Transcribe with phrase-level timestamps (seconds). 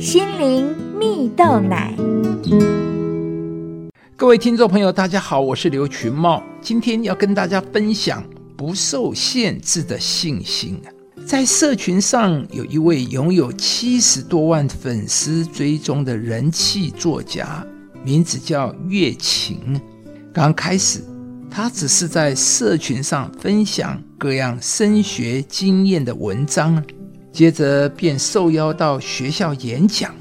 [0.00, 1.94] 心灵蜜豆奶。
[4.16, 8.24] 各位听众朋友，大家好，我是刘群茂，今天要跟大家分享
[8.56, 10.80] 不受限制的信心。
[11.26, 17.62] 在社群上，有一位拥有七十多万粉丝追踪的人气作家，
[18.02, 19.78] 名字叫月晴。
[20.32, 21.04] 刚开始，
[21.50, 26.82] 他只是在社群上分享各样升学经验的文章。
[27.32, 30.14] 接着便受邀到学校演讲，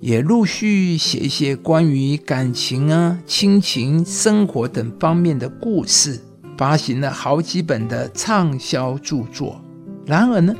[0.00, 6.20] 也陆续写一些关于感情啊、亲情、生活等方面的故事，
[6.56, 9.60] 发行了好几本的畅销著作。
[10.06, 10.54] 然而呢，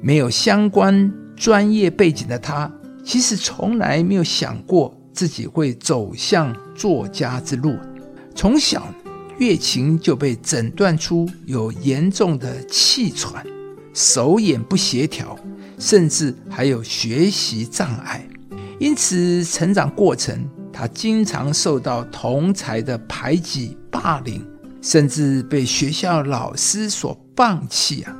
[0.00, 2.70] 没有相关专业背景的他，
[3.04, 7.76] 其实从来没有想过自己会走向作家之路。
[8.34, 8.92] 从小，
[9.38, 13.44] 月琴就被诊断出有严重的气喘。
[13.98, 15.36] 手眼不协调，
[15.76, 18.24] 甚至还有学习障碍，
[18.78, 24.40] 因此成长过程他经常受到同才的排挤、霸凌，
[24.80, 28.16] 甚至被学校老师所放弃啊，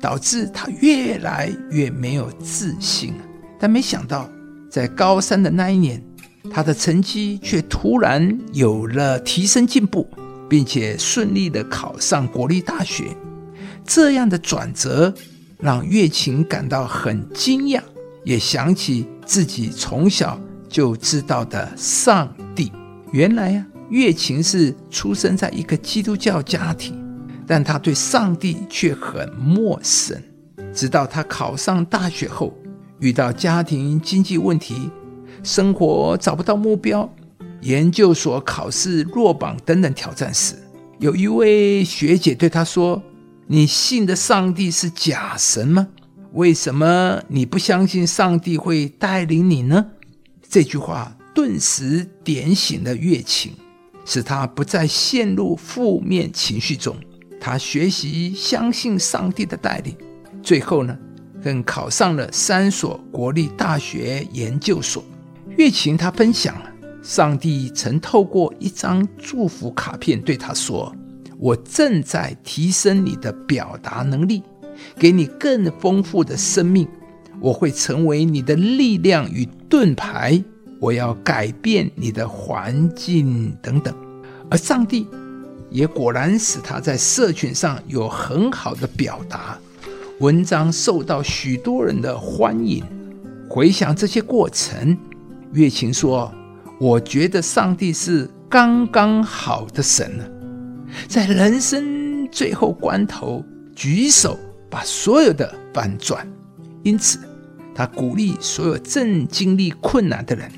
[0.00, 3.12] 导致他越来越没有自信。
[3.60, 4.30] 但没想到，
[4.70, 6.02] 在高三的那一年，
[6.50, 10.08] 他的成绩却突然有了提升进步，
[10.48, 13.14] 并且顺利的考上国立大学。
[13.88, 15.12] 这样的转折
[15.58, 17.80] 让月琴感到很惊讶，
[18.22, 22.70] 也想起自己从小就知道的上帝。
[23.12, 27.02] 原来呀，月琴是出生在一个基督教家庭，
[27.46, 30.22] 但他对上帝却很陌生。
[30.74, 32.52] 直到他考上大学后，
[33.00, 34.90] 遇到家庭经济问题、
[35.42, 37.10] 生活找不到目标、
[37.62, 40.54] 研究所考试落榜等等挑战时，
[40.98, 43.02] 有一位学姐对他说。
[43.50, 45.88] 你信的上帝是假神吗？
[46.34, 49.86] 为什么你不相信上帝会带领你呢？
[50.46, 53.52] 这句话顿时点醒了月琴，
[54.04, 56.94] 使他不再陷入负面情绪中。
[57.40, 59.96] 他学习相信上帝的带领，
[60.42, 60.94] 最后呢，
[61.42, 65.02] 更考上了三所国立大学研究所。
[65.56, 66.70] 月琴他分享了，
[67.02, 70.94] 上帝曾透过一张祝福卡片对他说。
[71.38, 74.42] 我正在提升你的表达能力，
[74.98, 76.86] 给你更丰富的生命。
[77.40, 80.42] 我会成为你的力量与盾牌。
[80.80, 83.94] 我要改变你的环境等等。
[84.50, 85.06] 而上帝
[85.70, 89.58] 也果然使他在社群上有很好的表达，
[90.20, 92.82] 文章受到许多人的欢迎。
[93.48, 94.96] 回想这些过程，
[95.52, 96.32] 月琴说
[96.80, 100.18] ：“我觉得上帝是刚刚好的神。”
[101.08, 103.44] 在人生最后关头，
[103.74, 104.38] 举手
[104.70, 106.26] 把所有的翻转。
[106.82, 107.18] 因此，
[107.74, 110.50] 他鼓励所有正经历困难的人，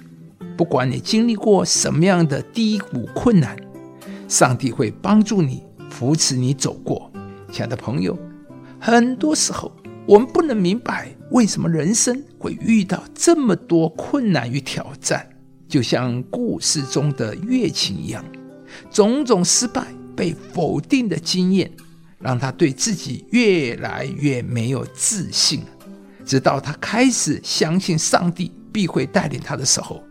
[0.56, 3.56] 不管你经历过什么样的低谷困难，
[4.28, 7.10] 上帝会帮助你，扶持你走过。
[7.50, 8.16] 亲爱的朋友，
[8.78, 9.72] 很多时候
[10.06, 15.28] 我们不能明白为什么人生会遇到这么多困难与挑战，
[15.68, 18.24] 就像故事中的月琴一样，
[18.90, 19.84] 种种失败。
[20.20, 21.72] 被否定的经验，
[22.18, 25.62] 让他对自己越来越没有自信。
[26.26, 30.04] 直到他开始相信上帝必会带领他的时候，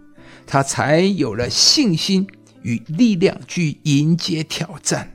[0.47, 2.25] 他才有了信心
[2.64, 5.08] 与力量去迎接挑战，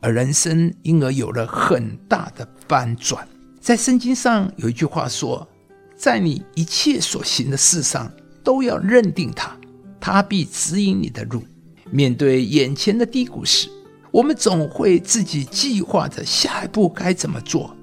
[0.00, 3.26] 而人生因而有了很大的翻转。
[3.62, 5.48] 在圣经上有一句话说
[5.96, 8.12] ：“在你一切所行的事上，
[8.42, 9.56] 都要认定他，
[9.98, 11.42] 他必指引你的路。”
[11.90, 13.68] 面对眼前的低谷时，
[14.14, 17.76] 我们总会自己计划着下一步该怎么做，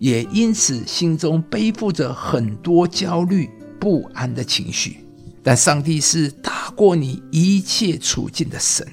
[0.00, 5.06] 也因此心中背负着很多焦虑不安的情绪。
[5.40, 8.84] 但上帝是大过你一切处境的神，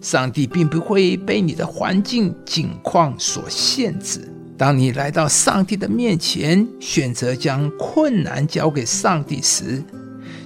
[0.00, 4.28] 上帝并不会被你的环境境况所限制。
[4.58, 9.80] 当你来到上帝的面前，选择将困难交给上帝时，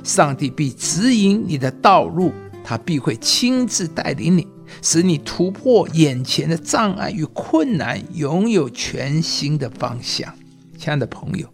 [0.05, 4.47] 上帝必指引你的道路，他必会亲自带领你。
[4.83, 10.33] 使你突破眼前的障碍与困难，拥有全新的方向。
[10.79, 11.49] 亲爱的朋友，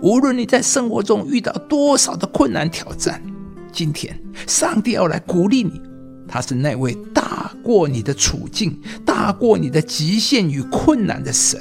[0.00, 3.22] 无论你在生活中遇到多少的困难挑战，
[3.72, 5.80] 今天上帝要来鼓励你。
[6.28, 11.58] 他是那位大过你的处境、大过你的极限与困难的神。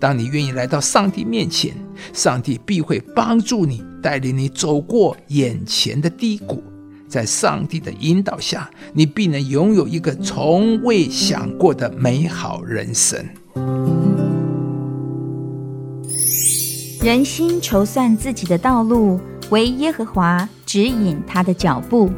[0.00, 1.74] 当你愿意来到上帝面前，
[2.12, 6.62] 上帝必会帮助你，带领你走过眼前的低谷。
[7.08, 13.18] 在上帝的引导下，你必能拥有一个从未想过的美好人生。
[17.02, 19.18] 人心筹算自己的道路，
[19.50, 22.10] 唯耶和华指引他的脚步。